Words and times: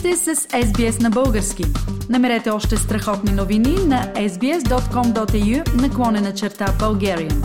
сте 0.00 0.16
с 0.16 0.34
SBS 0.36 1.02
на 1.02 1.10
български. 1.10 1.64
Намерете 2.08 2.50
още 2.50 2.76
страхотни 2.76 3.32
новини 3.32 3.74
на 3.86 4.12
sbs.com.au 4.14 5.82
наклонена 5.82 6.34
черта 6.34 6.66
Bulgarian. 6.80 7.44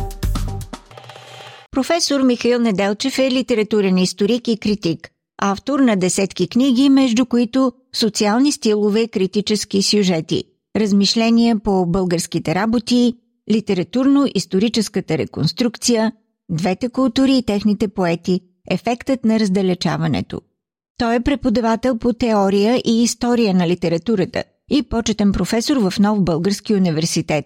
Професор 1.71 2.21
Михаил 2.21 2.59
Неделчев 2.59 3.19
е 3.19 3.31
литературен 3.31 3.97
историк 3.97 4.47
и 4.47 4.57
критик, 4.57 5.09
автор 5.41 5.79
на 5.79 5.95
десетки 5.95 6.47
книги, 6.47 6.89
между 6.89 7.25
които 7.25 7.71
социални 7.95 8.51
стилове, 8.51 9.07
критически 9.07 9.83
сюжети, 9.83 10.43
размишления 10.75 11.59
по 11.59 11.85
българските 11.85 12.55
работи, 12.55 13.13
литературно-историческата 13.51 15.17
реконструкция, 15.17 16.11
двете 16.49 16.89
култури 16.89 17.37
и 17.37 17.43
техните 17.43 17.87
поети, 17.87 18.39
ефектът 18.69 19.25
на 19.25 19.39
раздалечаването– 19.39 20.41
той 20.97 21.15
е 21.15 21.19
преподавател 21.19 21.97
по 21.97 22.13
теория 22.13 22.81
и 22.85 23.03
история 23.03 23.53
на 23.53 23.67
литературата 23.67 24.43
и 24.69 24.83
почетен 24.83 25.31
професор 25.31 25.77
в 25.77 25.93
Нов 25.99 26.23
Български 26.23 26.75
университет. 26.75 27.45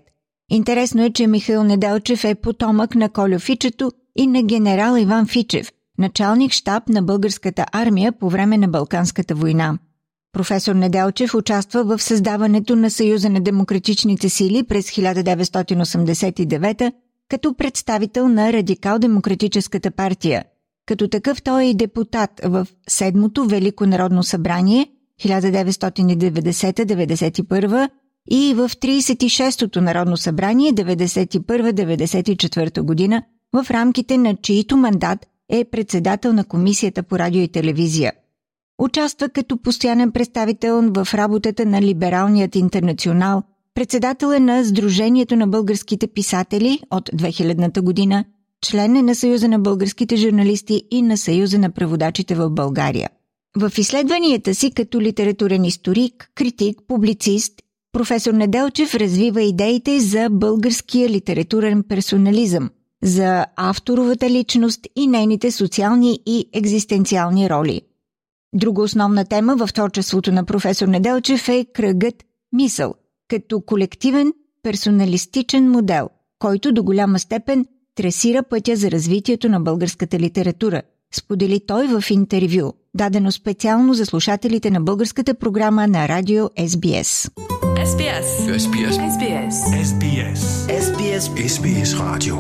Интересно 0.51 1.03
е, 1.03 1.09
че 1.09 1.27
Михаил 1.27 1.63
Неделчев 1.63 2.23
е 2.23 2.35
потомък 2.35 2.95
на 2.95 3.09
Колю 3.09 3.39
Фичето 3.39 3.91
и 4.17 4.27
на 4.27 4.43
генерал 4.43 4.97
Иван 4.97 5.27
Фичев, 5.27 5.71
началник 5.97 6.51
штаб 6.51 6.89
на 6.89 7.01
българската 7.01 7.65
армия 7.71 8.11
по 8.11 8.29
време 8.29 8.57
на 8.57 8.67
Балканската 8.67 9.35
война. 9.35 9.77
Професор 10.33 10.75
Неделчев 10.75 11.35
участва 11.35 11.83
в 11.83 12.03
създаването 12.03 12.75
на 12.75 12.91
Съюза 12.91 13.29
на 13.29 13.41
демократичните 13.41 14.29
сили 14.29 14.63
през 14.63 14.91
1989 14.91 16.91
като 17.29 17.53
представител 17.53 18.27
на 18.27 18.53
Радикал-демократическата 18.53 19.91
партия– 19.91 20.43
като 20.89 21.07
такъв 21.07 21.41
той 21.41 21.65
е 21.65 21.73
депутат 21.73 22.29
в 22.43 22.67
Седмото 22.87 23.45
Велико 23.45 23.85
народно 23.85 24.23
събрание 24.23 24.87
1990-91 25.21 27.89
и 28.31 28.53
в 28.53 28.69
36-то 28.69 29.81
Народно 29.81 30.17
събрание 30.17 30.73
91-94 30.73 32.81
година, 32.81 33.23
в 33.53 33.65
рамките 33.71 34.17
на 34.17 34.35
чието 34.35 34.77
мандат 34.77 35.27
е 35.49 35.65
председател 35.65 36.33
на 36.33 36.43
Комисията 36.43 37.03
по 37.03 37.19
радио 37.19 37.41
и 37.41 37.47
телевизия. 37.47 38.13
Участва 38.79 39.29
като 39.29 39.57
постоянен 39.57 40.11
представител 40.11 40.81
в 40.81 41.07
работата 41.13 41.65
на 41.65 41.81
Либералният 41.81 42.55
интернационал, 42.55 43.43
председател 43.75 44.27
е 44.27 44.39
на 44.39 44.65
Сдружението 44.65 45.35
на 45.35 45.47
българските 45.47 46.07
писатели 46.07 46.79
от 46.91 47.09
2000 47.09 47.81
година– 47.81 48.25
Член 48.65 48.95
е 48.95 49.01
на 49.01 49.15
Съюза 49.15 49.47
на 49.47 49.59
българските 49.59 50.15
журналисти 50.15 50.83
и 50.91 51.01
на 51.01 51.17
Съюза 51.17 51.59
на 51.59 51.71
преводачите 51.71 52.35
в 52.35 52.49
България. 52.49 53.09
В 53.57 53.71
изследванията 53.77 54.55
си 54.55 54.71
като 54.71 55.01
литературен 55.01 55.65
историк, 55.65 56.31
критик, 56.35 56.79
публицист, 56.87 57.53
професор 57.91 58.33
Неделчев 58.33 58.95
развива 58.95 59.41
идеите 59.41 59.99
за 59.99 60.27
българския 60.31 61.09
литературен 61.09 61.83
персонализъм, 61.83 62.69
за 63.03 63.45
авторовата 63.55 64.29
личност 64.29 64.87
и 64.95 65.07
нейните 65.07 65.51
социални 65.51 66.19
и 66.25 66.49
екзистенциални 66.53 67.49
роли. 67.49 67.81
Друга 68.53 68.81
основна 68.81 69.25
тема 69.25 69.55
в 69.55 69.73
творчеството 69.73 70.31
на 70.31 70.45
професор 70.45 70.87
Неделчев 70.87 71.49
е 71.49 71.65
кръгът 71.73 72.23
мисъл, 72.53 72.95
като 73.27 73.61
колективен 73.61 74.33
персоналистичен 74.63 75.71
модел, 75.71 76.09
който 76.39 76.71
до 76.71 76.83
голяма 76.83 77.19
степен– 77.19 77.65
тресира 77.99 78.43
пътя 78.43 78.75
за 78.75 78.91
развитието 78.91 79.49
на 79.49 79.59
българската 79.59 80.19
литература, 80.19 80.81
сподели 81.15 81.59
той 81.67 81.87
в 81.87 82.11
интервю, 82.11 82.73
дадено 82.93 83.31
специално 83.31 83.93
за 83.93 84.05
слушателите 84.05 84.71
на 84.71 84.81
българската 84.81 85.33
програма 85.33 85.87
на 85.87 86.07
радио 86.07 86.45
SBS. 86.45 87.31
SBS. 87.91 88.27
SBS. 88.57 88.95
SBS. 89.13 89.55
SBS. 89.89 90.39
SBS. 90.85 91.23
SBS 91.47 91.89
Radio. 91.97 92.35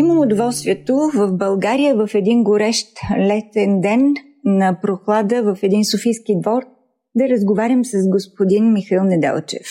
Имам 0.00 0.18
удоволствието 0.18 1.10
в 1.14 1.32
България 1.32 1.94
в 1.94 2.08
един 2.14 2.44
горещ 2.44 2.88
летен 3.18 3.80
ден 3.80 4.14
на 4.44 4.78
прохлада 4.82 5.42
в 5.42 5.58
един 5.62 5.84
софийски 5.84 6.32
двор 6.42 6.62
да 7.14 7.28
разговарям 7.28 7.84
с 7.84 8.08
господин 8.08 8.72
Михаил 8.72 9.04
Неделчев, 9.04 9.66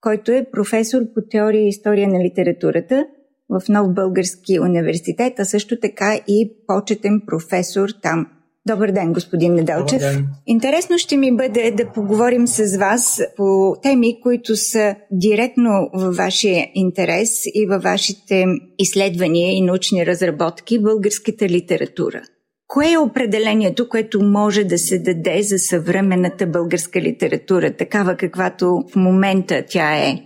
който 0.00 0.32
е 0.32 0.46
професор 0.52 1.00
по 1.14 1.20
теория 1.30 1.64
и 1.64 1.68
история 1.68 2.08
на 2.08 2.24
литературата– 2.24 3.06
в 3.48 3.68
Нов 3.68 3.94
Български 3.94 4.60
университет, 4.60 5.32
а 5.38 5.44
също 5.44 5.80
така 5.80 6.20
и 6.28 6.52
почетен 6.66 7.22
професор 7.26 7.88
там. 8.02 8.26
Добър 8.68 8.90
ден, 8.90 9.12
господин 9.12 9.54
Недалчев. 9.54 9.98
Добър 9.98 10.12
ден. 10.12 10.26
Интересно 10.46 10.98
ще 10.98 11.16
ми 11.16 11.36
бъде 11.36 11.70
да 11.70 11.92
поговорим 11.92 12.46
с 12.46 12.78
вас 12.78 13.20
по 13.36 13.76
теми, 13.82 14.20
които 14.20 14.56
са 14.56 14.94
директно 15.10 15.90
във 15.94 16.16
вашия 16.16 16.70
интерес 16.74 17.46
и 17.54 17.66
във 17.66 17.82
вашите 17.82 18.44
изследвания 18.78 19.52
и 19.52 19.60
научни 19.60 20.06
разработки 20.06 20.82
българската 20.82 21.48
литература. 21.48 22.22
Кое 22.66 22.92
е 22.92 22.98
определението, 22.98 23.88
което 23.88 24.22
може 24.22 24.64
да 24.64 24.78
се 24.78 24.98
даде 24.98 25.42
за 25.42 25.58
съвременната 25.58 26.46
българска 26.46 27.00
литература, 27.00 27.76
такава 27.76 28.16
каквато 28.16 28.84
в 28.92 28.96
момента 28.96 29.64
тя 29.68 29.96
е? 29.96 30.20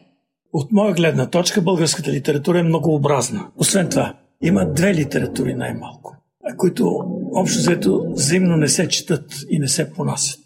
От 0.53 0.73
моя 0.73 0.95
гледна 0.95 1.31
точка 1.31 1.63
българската 1.63 2.13
литература 2.13 2.59
е 2.59 2.63
многообразна. 2.63 3.51
Освен 3.57 3.89
това, 3.89 4.19
има 4.43 4.73
две 4.73 4.95
литератури 4.95 5.55
най-малко, 5.55 6.17
които 6.57 7.05
общо 7.35 7.59
взето 7.59 8.07
взаимно 8.11 8.57
не 8.57 8.69
се 8.69 8.89
четат 8.89 9.45
и 9.51 9.59
не 9.59 9.69
се 9.69 9.93
понасят. 9.93 10.41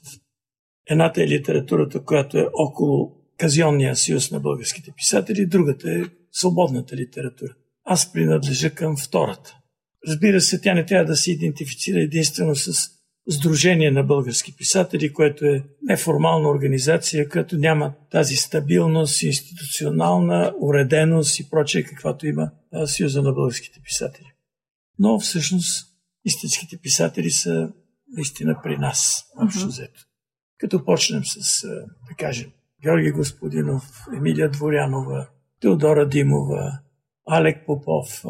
Едната 0.90 1.22
е 1.22 1.28
литературата, 1.28 2.04
която 2.04 2.38
е 2.38 2.48
около 2.54 3.12
Казионния 3.38 3.96
съюз 3.96 4.30
на 4.30 4.40
българските 4.40 4.92
писатели, 4.96 5.46
другата 5.46 5.90
е 5.90 6.02
свободната 6.32 6.96
литература. 6.96 7.54
Аз 7.84 8.12
принадлежа 8.12 8.70
към 8.70 8.96
втората. 8.96 9.56
Разбира 10.08 10.40
се, 10.40 10.60
тя 10.60 10.74
не 10.74 10.86
трябва 10.86 11.04
да 11.04 11.16
се 11.16 11.32
идентифицира 11.32 12.00
единствено 12.00 12.56
с 12.56 12.90
Сдружение 13.30 13.90
на 13.90 14.02
български 14.02 14.56
писатели, 14.56 15.12
което 15.12 15.44
е 15.44 15.64
неформална 15.82 16.48
организация, 16.48 17.28
като 17.28 17.56
няма 17.56 17.94
тази 18.10 18.36
стабилност, 18.36 19.22
институционална 19.22 20.54
уреденост 20.60 21.38
и 21.38 21.50
прочее, 21.50 21.82
каквато 21.82 22.26
има 22.26 22.50
Съюза 22.86 23.22
на 23.22 23.32
българските 23.32 23.80
писатели. 23.80 24.32
Но 24.98 25.20
всъщност 25.20 25.88
истинските 26.24 26.76
писатели 26.76 27.30
са 27.30 27.72
наистина 28.16 28.60
при 28.62 28.78
нас, 28.78 29.24
общо 29.42 29.66
взето. 29.66 30.00
Като 30.58 30.84
почнем 30.84 31.24
с, 31.24 31.66
да 32.08 32.14
кажем, 32.18 32.50
Георги 32.82 33.10
Господинов, 33.10 34.06
Емилия 34.16 34.50
Дворянова, 34.50 35.28
Теодора 35.60 36.08
Димова, 36.08 36.78
Алек 37.26 37.66
Попов, 37.66 38.24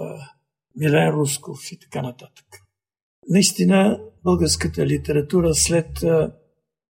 Милен 0.77 1.09
Русков 1.09 1.59
и 1.73 1.79
така 1.79 2.03
нататък. 2.03 2.47
Наистина 3.29 4.01
българската 4.25 4.87
литература 4.87 5.55
след 5.55 5.99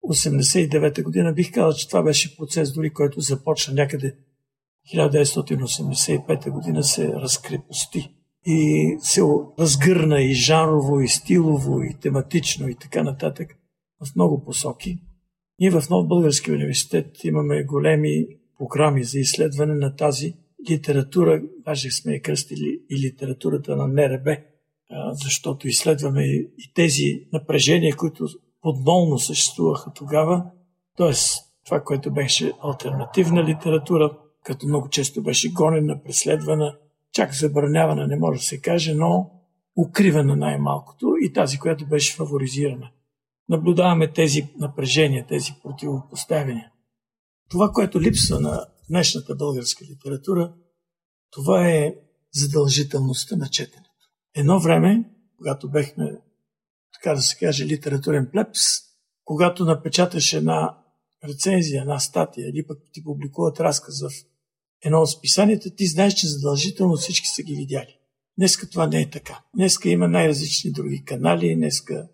89 0.09 1.03
година, 1.03 1.33
бих 1.33 1.51
казал, 1.51 1.73
че 1.73 1.87
това 1.87 2.03
беше 2.03 2.37
процес, 2.37 2.73
дори 2.73 2.89
който 2.89 3.21
започна 3.21 3.73
някъде 3.73 4.15
1985 4.95 6.49
година 6.49 6.83
се 6.83 7.07
разкрепости 7.07 8.09
и 8.45 8.97
се 8.99 9.21
разгърна 9.59 10.21
и 10.21 10.33
жанрово, 10.33 10.99
и 10.99 11.07
стилово, 11.07 11.81
и 11.81 11.99
тематично, 12.01 12.69
и 12.69 12.75
така 12.75 13.03
нататък 13.03 13.57
в 14.05 14.15
много 14.15 14.43
посоки. 14.43 14.97
Ние 15.59 15.71
в 15.71 15.89
Нов 15.89 16.07
Български 16.07 16.51
университет 16.51 17.23
имаме 17.23 17.63
големи 17.63 18.27
програми 18.57 19.03
за 19.03 19.19
изследване 19.19 19.73
на 19.73 19.95
тази 19.95 20.33
литература, 20.69 21.41
даже 21.65 21.91
сме 21.91 22.13
я 22.13 22.21
кръстили 22.21 22.81
и 22.89 23.07
литературата 23.07 23.75
на 23.75 23.87
НРБ, 23.87 24.37
защото 25.11 25.67
изследваме 25.67 26.23
и 26.23 26.71
тези 26.73 27.27
напрежения, 27.33 27.95
които 27.95 28.27
подмолно 28.61 29.19
съществуваха 29.19 29.91
тогава, 29.95 30.45
т.е. 30.97 31.13
това, 31.65 31.83
което 31.83 32.11
беше 32.11 32.53
альтернативна 32.63 33.43
литература, 33.43 34.17
като 34.43 34.67
много 34.67 34.89
често 34.89 35.23
беше 35.23 35.51
гонена, 35.51 36.03
преследвана, 36.03 36.77
чак 37.13 37.33
забранявана, 37.33 38.07
не 38.07 38.15
може 38.15 38.39
да 38.39 38.45
се 38.45 38.61
каже, 38.61 38.93
но 38.93 39.31
укривана 39.77 40.35
най-малкото 40.35 41.13
и 41.21 41.33
тази, 41.33 41.59
която 41.59 41.85
беше 41.85 42.15
фаворизирана. 42.15 42.89
Наблюдаваме 43.49 44.11
тези 44.11 44.47
напрежения, 44.59 45.25
тези 45.27 45.51
противопоставяния. 45.63 46.71
Това, 47.49 47.69
което 47.69 48.01
липсва 48.01 48.39
на 48.39 48.65
днешната 48.89 49.35
българска 49.35 49.85
литература, 49.85 50.53
това 51.31 51.67
е 51.67 51.95
задължителността 52.31 53.35
на 53.35 53.47
четене. 53.47 53.90
Едно 54.35 54.59
време, 54.59 55.03
когато 55.37 55.69
бехме, 55.69 56.21
така 56.93 57.15
да 57.15 57.21
се 57.21 57.37
каже, 57.37 57.65
литературен 57.65 58.29
плепс, 58.31 58.59
когато 59.25 59.65
напечаташ 59.65 60.33
една 60.33 60.77
рецензия, 61.27 61.81
една 61.81 61.99
статия 61.99 62.49
или 62.49 62.67
пък 62.67 62.79
ти 62.91 63.03
публикуват 63.03 63.59
разказ 63.59 64.01
в 64.01 64.09
едно 64.85 65.01
от 65.01 65.09
списанията, 65.09 65.75
ти 65.75 65.87
знаеш, 65.87 66.13
че 66.13 66.27
задължително 66.27 66.95
всички 66.95 67.27
са 67.27 67.43
ги 67.43 67.55
видяли. 67.55 67.97
Днеска 68.37 68.69
това 68.69 68.87
не 68.87 69.01
е 69.01 69.09
така. 69.09 69.43
Днеска 69.55 69.89
има 69.89 70.07
най-различни 70.07 70.71
други 70.71 71.05
канали, 71.05 71.55
днеска 71.55 72.07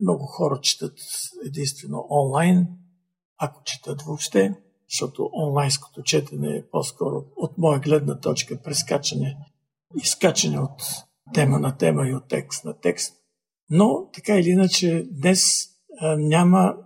Много 0.00 0.26
хора 0.26 0.60
четат 0.60 0.98
единствено 1.46 2.06
онлайн, 2.10 2.66
ако 3.38 3.62
четат 3.64 4.02
въобще, 4.02 4.54
защото 4.90 5.30
онлайнското 5.32 6.02
четене 6.02 6.56
е 6.56 6.66
по-скоро 6.70 7.24
от 7.36 7.58
моя 7.58 7.80
гледна 7.80 8.20
точка 8.20 8.62
прескачане, 8.62 9.36
изкачане 10.02 10.58
от 10.58 10.82
тема 11.34 11.58
на 11.58 11.76
тема 11.76 12.08
и 12.08 12.14
от 12.14 12.28
текст 12.28 12.64
на 12.64 12.80
текст. 12.80 13.14
Но, 13.70 14.10
така 14.14 14.38
или 14.38 14.48
иначе, 14.48 15.06
днес 15.10 15.42
а, 16.00 16.16
няма 16.16 16.76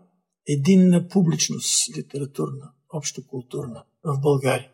единна 0.48 1.08
публичност 1.08 1.96
литературна, 1.96 2.72
общо 2.92 3.26
културна 3.26 3.84
в 4.04 4.20
България, 4.20 4.70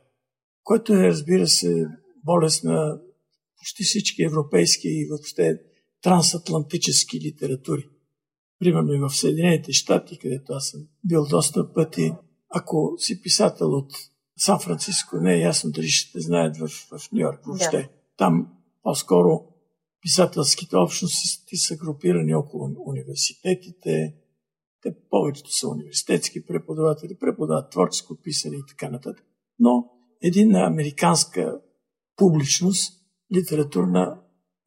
което 0.62 0.94
е, 0.94 1.08
разбира 1.08 1.46
се, 1.46 1.86
болест 2.24 2.64
на 2.64 3.00
почти 3.58 3.84
всички 3.84 4.22
европейски 4.22 4.88
и 4.88 5.06
въобще 5.08 5.60
трансатлантически 6.02 7.20
литератури. 7.20 7.88
Примерно 8.58 8.92
и 8.92 8.98
в 8.98 9.10
Съединените 9.10 9.72
щати, 9.72 10.18
където 10.18 10.52
аз 10.52 10.68
съм 10.68 10.80
бил 11.04 11.26
доста 11.30 11.72
пъти, 11.72 12.12
ако 12.48 12.94
си 12.98 13.22
писател 13.22 13.68
от 13.68 13.92
Сан 14.38 14.58
Франциско, 14.60 15.16
не 15.16 15.34
е 15.34 15.40
ясно 15.40 15.70
дали 15.70 15.88
ще 15.88 16.12
те 16.12 16.20
знаят 16.20 16.56
в, 16.56 16.68
в 16.68 17.12
Нью 17.12 17.20
Йорк 17.20 17.46
въобще. 17.46 17.82
Да. 17.82 17.88
Там 18.16 18.48
по-скоро 18.82 19.44
писателските 20.06 20.76
общности 20.76 21.56
са 21.56 21.76
групирани 21.76 22.34
около 22.34 22.70
университетите. 22.86 24.14
Те 24.82 24.94
повечето 25.10 25.52
са 25.52 25.68
университетски 25.68 26.46
преподаватели, 26.46 27.18
преподават 27.20 27.70
творческо 27.70 28.16
писане 28.22 28.56
и 28.56 28.66
така 28.68 28.90
нататък. 28.90 29.24
Но 29.58 29.84
един 30.22 30.54
американска 30.54 31.60
публичност, 32.16 32.92
литературна, 33.34 34.20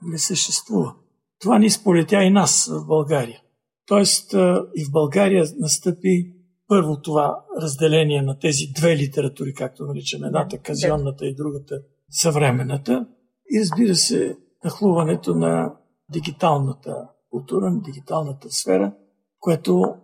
не 0.04 0.18
съществува. 0.18 0.96
Това 1.40 1.60
ни 1.60 1.70
сполетя 1.70 2.24
и 2.24 2.30
нас 2.30 2.70
в 2.72 2.86
България. 2.88 3.42
Тоест 3.86 4.34
и 4.76 4.86
в 4.86 4.92
България 4.92 5.46
настъпи 5.58 6.34
първо 6.68 7.02
това 7.02 7.46
разделение 7.62 8.22
на 8.22 8.40
тези 8.40 8.66
две 8.76 8.98
литератури, 8.98 9.54
както 9.54 9.86
наричаме, 9.86 10.28
едната 10.28 10.58
казионната 10.58 11.26
и 11.26 11.36
другата 11.36 11.82
съвременната. 12.10 13.08
И 13.52 13.60
разбира 13.60 13.96
се, 13.96 14.38
нахлуването 14.64 15.36
на 15.36 15.74
дигиталната 16.12 17.08
култура, 17.30 17.72
на 17.72 17.82
дигиталната 17.82 18.52
сфера, 18.52 18.94
което 19.40 19.96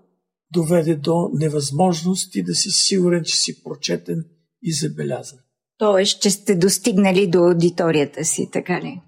доведе 0.54 0.96
до 0.96 1.30
невъзможности 1.34 2.44
да 2.44 2.56
си 2.56 2.70
сигурен, 2.72 3.24
че 3.24 3.36
си 3.36 3.64
прочетен 3.64 4.26
и 4.64 4.74
забелязан. 4.74 5.40
Тоест, 5.78 6.22
че 6.22 6.30
сте 6.30 6.56
достигнали 6.56 7.28
до 7.28 7.40
аудиторията 7.40 8.26
си, 8.26 8.50
така 8.52 8.82
ли? 8.82 9.02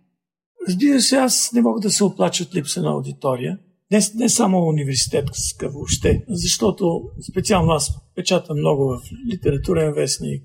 Разбира 0.67 1.01
се, 1.01 1.15
аз 1.15 1.51
не 1.53 1.61
мога 1.61 1.79
да 1.79 1.89
се 1.89 2.03
оплача 2.03 2.43
от 2.43 2.55
липса 2.55 2.81
на 2.81 2.91
аудитория. 2.91 3.59
Не, 3.91 3.99
не 4.15 4.29
само 4.29 4.67
университетска 4.67 5.69
въобще, 5.69 6.25
защото 6.29 7.01
специално 7.31 7.71
аз 7.71 7.91
печатам 8.15 8.57
много 8.57 8.83
в 8.83 9.01
литературен 9.33 9.93
вестник, 9.93 10.43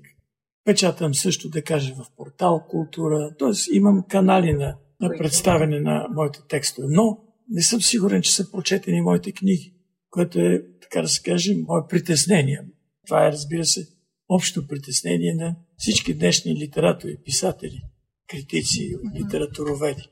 печатам 0.65 1.13
също, 1.13 1.49
да 1.49 1.61
кажа, 1.61 1.93
в 1.95 2.05
портал 2.17 2.65
култура, 2.69 3.35
т.е. 3.39 3.75
имам 3.75 4.03
канали 4.09 4.53
на, 4.53 4.75
на 5.03 5.17
представяне 5.17 5.79
на 5.79 6.07
моите 6.15 6.39
текстове, 6.49 6.87
но 6.89 7.17
не 7.49 7.61
съм 7.61 7.81
сигурен, 7.81 8.21
че 8.21 8.33
са 8.33 8.51
прочетени 8.51 9.01
моите 9.01 9.31
книги, 9.31 9.73
което 10.09 10.39
е, 10.39 10.63
така 10.81 11.01
да 11.01 11.07
се 11.07 11.21
каже, 11.21 11.55
мое 11.67 11.81
притеснение. 11.89 12.61
Това 13.07 13.27
е, 13.27 13.31
разбира 13.31 13.65
се, 13.65 13.87
общо 14.29 14.67
притеснение 14.67 15.33
на 15.33 15.55
всички 15.77 16.13
днешни 16.13 16.55
литератори, 16.55 17.17
писатели, 17.25 17.81
критици, 18.27 18.95
литературоведи. 19.15 20.09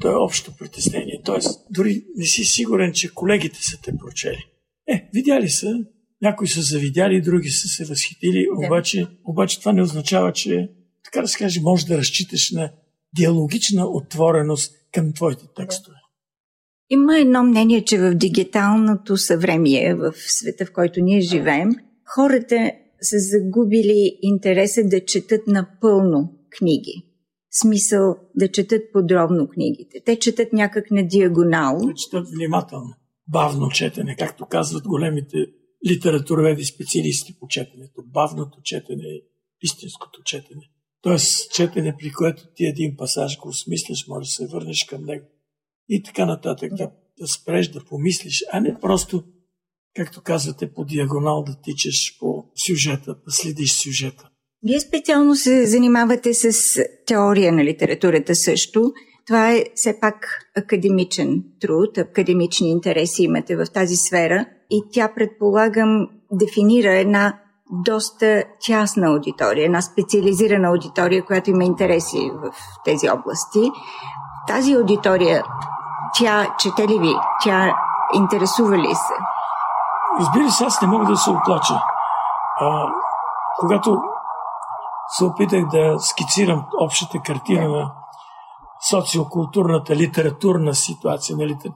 То 0.00 0.10
е 0.10 0.14
общо 0.14 0.56
притеснение. 0.56 1.20
Тоест, 1.24 1.60
дори 1.70 2.04
не 2.16 2.24
си 2.24 2.44
сигурен, 2.44 2.92
че 2.92 3.14
колегите 3.14 3.62
са 3.62 3.80
те 3.82 3.96
прочели. 3.96 4.46
Е, 4.88 5.08
видяли 5.14 5.48
са, 5.48 5.84
някои 6.22 6.48
са 6.48 6.62
завидяли, 6.62 7.20
други 7.20 7.50
са 7.50 7.68
се 7.68 7.84
възхитили, 7.84 8.44
да. 8.44 8.66
обаче, 8.66 9.06
обаче 9.24 9.60
това 9.60 9.72
не 9.72 9.82
означава, 9.82 10.32
че, 10.32 10.70
така 11.04 11.20
да 11.22 11.28
се 11.28 11.38
каже, 11.38 11.60
може 11.60 11.86
да 11.86 11.98
разчиташ 11.98 12.50
на 12.50 12.72
диалогична 13.16 13.86
отвореност 13.86 14.72
към 14.92 15.12
твоите 15.12 15.44
текстове. 15.56 15.96
Има 16.90 17.18
едно 17.18 17.42
мнение, 17.42 17.84
че 17.84 17.98
в 17.98 18.14
дигиталното 18.14 19.16
съвремие, 19.16 19.94
в 19.94 20.12
света, 20.16 20.66
в 20.66 20.72
който 20.72 21.00
ние 21.00 21.20
живеем, 21.20 21.70
хората 22.14 22.70
са 23.00 23.16
загубили 23.18 24.18
интереса 24.22 24.80
да 24.84 25.04
четат 25.04 25.46
напълно 25.46 26.34
книги 26.58 27.08
смисъл 27.62 28.16
да 28.36 28.48
четат 28.48 28.82
подробно 28.92 29.48
книгите. 29.48 30.00
Те 30.04 30.18
четат 30.18 30.52
някак 30.52 30.90
на 30.90 31.06
диагонал. 31.06 31.78
Те 31.88 31.94
четат 31.94 32.28
внимателно. 32.30 32.94
Бавно 33.28 33.68
четене, 33.68 34.16
както 34.16 34.46
казват 34.46 34.84
големите 34.86 35.36
литературоведи 35.88 36.64
специалисти 36.64 37.38
по 37.40 37.48
четенето. 37.48 38.02
Бавното 38.06 38.58
четене 38.64 39.02
е 39.02 39.20
истинското 39.62 40.22
четене. 40.24 40.62
Тоест, 41.02 41.52
четене, 41.52 41.96
при 41.98 42.12
което 42.12 42.42
ти 42.54 42.64
един 42.64 42.96
пасаж 42.96 43.38
го 43.38 43.48
осмисляш, 43.48 44.06
може 44.08 44.26
да 44.26 44.30
се 44.30 44.46
върнеш 44.46 44.84
към 44.84 45.04
него. 45.04 45.26
И 45.88 46.02
така 46.02 46.26
нататък, 46.26 46.74
да, 46.74 46.90
да 47.18 47.26
спреш, 47.26 47.68
да 47.68 47.84
помислиш, 47.84 48.44
а 48.52 48.60
не 48.60 48.80
просто, 48.80 49.24
както 49.96 50.22
казвате, 50.22 50.72
по 50.72 50.84
диагонал 50.84 51.42
да 51.42 51.56
тичаш 51.62 52.18
по 52.20 52.44
сюжета, 52.66 53.14
да 53.26 53.30
следиш 53.30 53.72
сюжета. 53.72 54.28
Вие 54.62 54.80
специално 54.80 55.36
се 55.36 55.66
занимавате 55.66 56.34
с 56.34 56.82
теория 57.06 57.52
на 57.52 57.64
литературата 57.64 58.34
също. 58.34 58.92
Това 59.26 59.52
е 59.52 59.64
все 59.74 60.00
пак 60.00 60.50
академичен 60.56 61.44
труд, 61.60 61.98
академични 61.98 62.70
интереси 62.70 63.22
имате 63.22 63.56
в 63.56 63.66
тази 63.74 63.96
сфера 63.96 64.46
и 64.70 64.82
тя, 64.92 65.12
предполагам, 65.14 66.08
дефинира 66.32 66.98
една 66.98 67.40
доста 67.70 68.44
тясна 68.66 69.06
аудитория, 69.06 69.66
една 69.66 69.82
специализирана 69.82 70.68
аудитория, 70.68 71.24
която 71.24 71.50
има 71.50 71.64
интереси 71.64 72.30
в 72.34 72.52
тези 72.84 73.10
области. 73.10 73.70
Тази 74.46 74.74
аудитория, 74.74 75.44
тя 76.18 76.54
чете 76.58 76.88
ли 76.88 76.98
ви? 76.98 77.14
Тя 77.44 77.76
интересува 78.14 78.78
ли 78.78 78.94
се? 78.94 79.14
Разбира 80.20 80.50
се, 80.50 80.64
аз 80.64 80.82
не 80.82 80.88
мога 80.88 81.06
да 81.06 81.16
се 81.16 81.30
оплача. 81.30 81.82
А, 82.60 82.86
когато 83.60 84.02
се 85.08 85.24
опитах 85.24 85.66
да 85.66 85.98
скицирам 85.98 86.66
общата 86.80 87.18
картина 87.24 87.68
на 87.68 87.92
социокултурната 88.90 89.96
литературна 89.96 90.74
ситуация, 90.74 91.36
на 91.36 91.46
литер... 91.46 91.72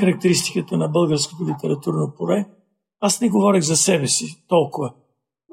характеристиката 0.00 0.76
на 0.76 0.88
българското 0.88 1.44
литературно 1.44 2.12
поле, 2.18 2.46
аз 3.00 3.20
не 3.20 3.28
говорех 3.28 3.62
за 3.62 3.76
себе 3.76 4.06
си 4.06 4.44
толкова. 4.48 4.92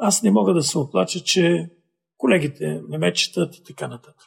Аз 0.04 0.24
не 0.24 0.32
мога 0.32 0.54
да 0.54 0.64
се 0.64 0.78
оплача, 0.78 1.20
че 1.20 1.70
колегите 2.18 2.82
ме 2.90 3.14
четат 3.14 3.56
и 3.56 3.64
така 3.64 3.88
нататък. 3.88 4.24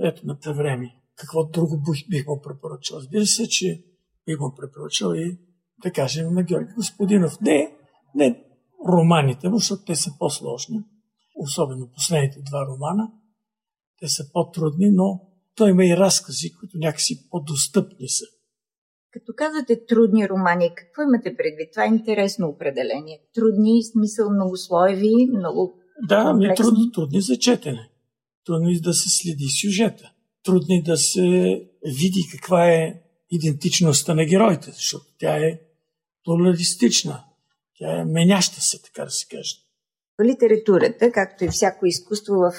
Ето 0.00 0.26
на 0.26 0.38
това 0.38 0.52
време. 0.52 0.94
Какво 1.16 1.44
друго 1.44 1.82
бих 2.10 2.26
му 2.26 2.40
препоръчал? 2.42 2.96
Разбира 2.96 3.26
се, 3.26 3.48
че 3.48 3.84
бих 4.26 4.38
му 4.40 4.54
препоръчал 4.56 5.14
и 5.14 5.38
да 5.82 5.92
кажем 5.92 6.34
на 6.34 6.42
Георги 6.42 6.72
Господинов. 6.76 7.40
Не, 7.40 7.76
не 8.14 8.44
романите 8.88 9.48
му, 9.48 9.58
защото 9.58 9.84
те 9.84 9.96
са 9.96 10.10
по-сложни 10.18 10.84
особено 11.38 11.90
последните 11.94 12.40
два 12.42 12.66
романа. 12.66 13.12
Те 14.00 14.08
са 14.08 14.32
по-трудни, 14.32 14.90
но 14.90 15.20
той 15.54 15.70
има 15.70 15.84
и 15.84 15.96
разкази, 15.96 16.54
които 16.54 16.78
някакси 16.78 17.28
по-достъпни 17.30 18.08
са. 18.08 18.24
Като 19.18 19.32
казвате 19.36 19.86
трудни 19.86 20.28
романи, 20.28 20.74
какво 20.74 21.02
имате 21.02 21.36
предвид? 21.36 21.72
Това 21.72 21.84
е 21.84 21.88
интересно 21.88 22.48
определение. 22.48 23.20
Трудни, 23.34 23.84
смисъл 23.84 24.30
многослоеви, 24.30 25.30
много 25.36 25.74
Да, 26.08 26.32
ми 26.32 26.46
е 26.46 26.54
трудно, 26.54 26.90
трудни 26.90 27.20
за 27.20 27.36
четене. 27.36 27.90
Трудни 28.46 28.80
да 28.80 28.94
се 28.94 29.08
следи 29.08 29.46
сюжета. 29.62 30.12
Трудни 30.44 30.82
да 30.82 30.96
се 30.96 31.20
види 31.84 32.20
каква 32.32 32.68
е 32.68 32.94
идентичността 33.30 34.14
на 34.14 34.24
героите, 34.24 34.70
защото 34.70 35.04
тя 35.18 35.36
е 35.36 35.60
плуралистична. 36.24 37.24
Тя 37.78 38.00
е 38.00 38.04
меняща 38.04 38.60
се, 38.60 38.82
така 38.82 39.04
да 39.04 39.10
се 39.10 39.26
каже 39.28 39.68
литературата, 40.24 41.12
както 41.12 41.44
и 41.44 41.48
всяко 41.48 41.86
изкуство 41.86 42.34
в 42.34 42.52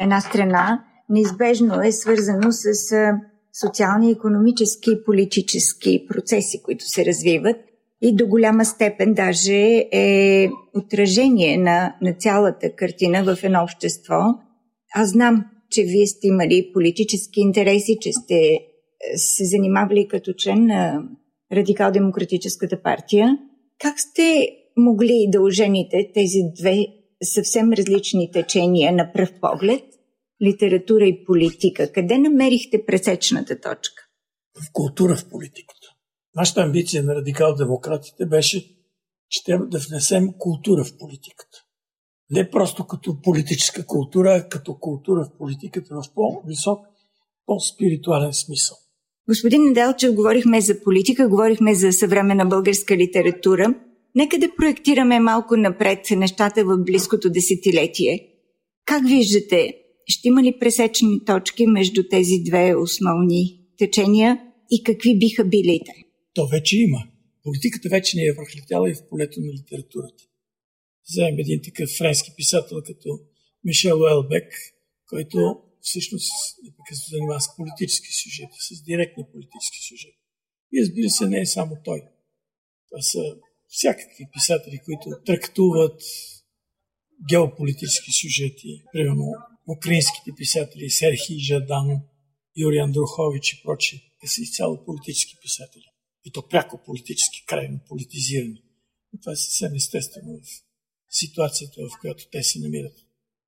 една 0.00 0.20
страна, 0.20 0.84
неизбежно 1.08 1.82
е 1.82 1.92
свързано 1.92 2.52
с 2.52 2.96
социални, 3.60 4.10
економически 4.10 4.90
и 4.90 5.04
политически 5.04 6.06
процеси, 6.06 6.62
които 6.62 6.84
се 6.88 7.04
развиват 7.04 7.56
и 8.02 8.16
до 8.16 8.26
голяма 8.26 8.64
степен 8.64 9.14
даже 9.14 9.88
е 9.92 10.48
отражение 10.74 11.56
на, 11.56 11.96
на 12.02 12.14
цялата 12.14 12.74
картина 12.74 13.24
в 13.24 13.44
едно 13.44 13.62
общество. 13.62 14.14
Аз 14.94 15.10
знам, 15.10 15.44
че 15.70 15.82
вие 15.82 16.06
сте 16.06 16.26
имали 16.26 16.70
политически 16.72 17.40
интереси, 17.40 17.96
че 18.00 18.12
сте 18.12 18.34
е, 18.34 18.58
се 19.16 19.44
занимавали 19.44 20.08
като 20.08 20.32
член 20.32 20.66
на 20.66 21.02
Радикал-демократическата 21.52 22.82
партия. 22.82 23.38
Как 23.78 24.00
сте 24.00 24.48
могли 24.76 25.26
да 25.28 25.42
ожените 25.42 26.10
тези 26.14 26.38
две 26.60 26.86
съвсем 27.22 27.72
различни 27.72 28.30
течения 28.32 28.92
на 28.92 29.12
пръв 29.12 29.32
поглед 29.40 29.84
литература 30.42 31.06
и 31.06 31.24
политика? 31.24 31.92
Къде 31.92 32.18
намерихте 32.18 32.84
пресечната 32.86 33.60
точка? 33.60 34.02
В 34.54 34.72
култура 34.72 35.16
в 35.16 35.28
политиката. 35.28 35.88
Нашата 36.34 36.60
амбиция 36.60 37.02
на 37.02 37.14
радикал-демократите 37.14 38.26
беше, 38.26 38.76
че 39.28 39.44
трябва 39.44 39.66
да 39.66 39.78
внесем 39.78 40.28
култура 40.38 40.84
в 40.84 40.98
политиката. 40.98 41.58
Не 42.30 42.50
просто 42.50 42.86
като 42.86 43.20
политическа 43.22 43.86
култура, 43.86 44.34
а 44.34 44.48
като 44.48 44.78
култура 44.78 45.24
в 45.24 45.38
политиката 45.38 45.94
в 45.94 46.14
по-висок, 46.14 46.86
по-спиритуален 47.46 48.32
смисъл. 48.32 48.76
Господин 49.28 49.62
Неделчев, 49.62 50.14
говорихме 50.14 50.60
за 50.60 50.82
политика, 50.82 51.28
говорихме 51.28 51.74
за 51.74 51.92
съвременна 51.92 52.46
българска 52.46 52.96
литература. 52.96 53.74
Нека 54.14 54.38
да 54.38 54.54
проектираме 54.56 55.20
малко 55.20 55.56
напред 55.56 55.98
нещата 56.10 56.64
в 56.64 56.78
близкото 56.78 57.30
десетилетие. 57.30 58.28
Как 58.84 59.08
виждате, 59.08 59.74
ще 60.06 60.28
има 60.28 60.42
ли 60.42 60.58
пресечни 60.60 61.24
точки 61.24 61.66
между 61.66 62.08
тези 62.10 62.42
две 62.46 62.74
основни 62.74 63.60
течения 63.78 64.38
и 64.70 64.82
какви 64.82 65.18
биха 65.18 65.44
били 65.44 65.80
те? 65.86 65.92
То 66.34 66.46
вече 66.46 66.78
има. 66.78 66.98
Политиката 67.42 67.88
вече 67.88 68.16
не 68.16 68.24
е 68.24 68.32
върхлетяла 68.32 68.90
и 68.90 68.94
в 68.94 69.08
полето 69.08 69.40
на 69.40 69.52
литературата. 69.52 70.24
Вземем 71.08 71.38
един 71.38 71.60
такъв 71.64 71.90
френски 71.98 72.30
писател 72.36 72.82
като 72.86 73.08
Мишел 73.64 74.00
Уелбек, 74.00 74.52
който 75.08 75.38
всъщност 75.80 76.32
непрекъснато 76.64 77.10
занимава 77.10 77.40
с 77.40 77.56
политически 77.56 78.12
сюжети, 78.22 78.58
с 78.60 78.82
директни 78.82 79.24
политически 79.32 79.78
сюжети. 79.88 80.18
И 80.72 80.82
разбира 80.82 81.10
се, 81.10 81.28
не 81.28 81.40
е 81.40 81.46
само 81.46 81.76
той. 81.84 82.00
Това 82.88 83.02
са 83.02 83.22
всякакви 83.68 84.24
писатели, 84.32 84.78
които 84.84 85.06
трактуват 85.26 86.02
геополитически 87.30 88.12
сюжети. 88.12 88.82
Примерно 88.92 89.32
украинските 89.68 90.32
писатели 90.36 90.90
Серхи 90.90 91.38
Жадан, 91.38 92.00
Юрий 92.56 92.80
Андрухович 92.80 93.52
и 93.52 93.62
прочие. 93.62 94.02
Те 94.20 94.26
са 94.28 94.40
изцяло 94.42 94.84
политически 94.84 95.36
писатели. 95.42 95.84
И 96.24 96.32
то 96.32 96.48
пряко 96.48 96.80
политически, 96.86 97.44
крайно 97.46 97.80
политизирани. 97.88 98.62
Но 99.12 99.20
това 99.20 99.32
е 99.32 99.36
съвсем 99.36 99.74
естествено 99.74 100.38
в 100.42 100.46
ситуацията, 101.10 101.80
в 101.88 102.00
която 102.00 102.28
те 102.32 102.42
се 102.42 102.58
намират. 102.58 102.96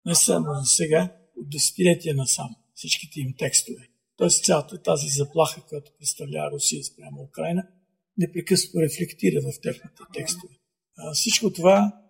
Не 0.06 0.14
само 0.14 0.46
за 0.54 0.66
сега, 0.66 1.16
от 1.36 1.50
десетилетия 1.50 2.14
насам, 2.14 2.56
всичките 2.74 3.20
им 3.20 3.34
текстове. 3.38 3.88
Тоест 4.16 4.44
цялата 4.44 4.82
тази 4.82 5.08
заплаха, 5.08 5.62
която 5.68 5.92
представлява 5.98 6.50
Русия 6.50 6.84
спрямо 6.84 7.22
Украина, 7.22 7.68
непрекъснато 8.16 8.80
рефлектира 8.80 9.40
в 9.40 9.60
техните 9.60 10.02
текстове. 10.14 10.54
А, 10.96 11.12
всичко 11.12 11.52
това 11.52 12.00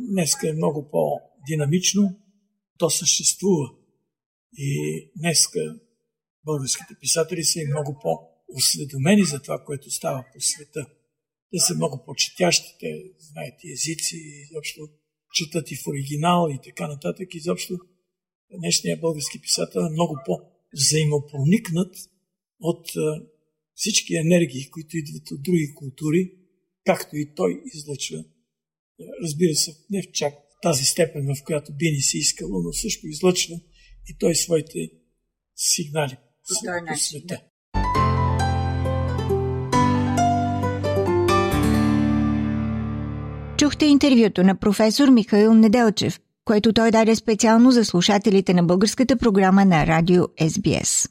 днес 0.00 0.42
е 0.44 0.52
много 0.52 0.88
по-динамично, 0.90 2.18
то 2.78 2.90
съществува. 2.90 3.70
И 4.58 5.10
днеска 5.16 5.80
българските 6.44 6.94
писатели 7.00 7.44
са 7.44 7.60
и 7.60 7.66
много 7.66 7.98
по-осведомени 8.02 9.24
за 9.24 9.42
това, 9.42 9.64
което 9.64 9.90
става 9.90 10.24
по 10.34 10.40
света. 10.40 10.86
Те 11.50 11.58
са 11.58 11.74
много 11.74 12.02
по-четящи, 12.06 12.76
те 12.80 13.02
знаят 13.18 13.54
и 13.64 13.72
езици, 13.72 14.16
изобщо 14.16 14.88
четат 15.34 15.70
и 15.70 15.76
в 15.76 15.86
оригинал 15.86 16.48
и 16.50 16.58
така 16.64 16.88
нататък. 16.88 17.34
Изобщо 17.34 17.78
днешния 18.58 18.96
български 18.96 19.40
писател 19.40 19.80
е 19.80 19.92
много 19.92 20.18
по-взаимопроникнат 20.26 21.96
от 22.60 22.86
всички 23.74 24.14
енергии, 24.14 24.70
които 24.70 24.96
идват 24.96 25.30
от 25.30 25.42
други 25.42 25.74
култури, 25.74 26.32
както 26.84 27.16
и 27.16 27.34
той 27.34 27.62
излъчва. 27.74 28.24
Разбира 29.22 29.54
се, 29.54 29.76
не 29.90 30.02
в 30.02 30.12
чак 30.12 30.34
тази 30.62 30.84
степен, 30.84 31.34
в 31.34 31.44
която 31.44 31.72
би 31.72 31.90
ни 31.90 32.00
се 32.00 32.18
искало, 32.18 32.62
но 32.62 32.72
също 32.72 33.06
излъчва 33.06 33.54
и 34.08 34.16
той 34.18 34.34
своите 34.34 34.90
сигнали 35.56 36.16
по, 36.48 36.96
света. 36.96 37.40
Чухте 43.56 43.86
интервюто 43.86 44.42
на 44.42 44.58
професор 44.58 45.08
Михаил 45.08 45.54
Неделчев, 45.54 46.20
което 46.44 46.72
той 46.72 46.90
даде 46.90 47.16
специално 47.16 47.70
за 47.70 47.84
слушателите 47.84 48.54
на 48.54 48.62
българската 48.62 49.16
програма 49.16 49.64
на 49.64 49.86
радио 49.86 50.22
SBS. 50.22 51.10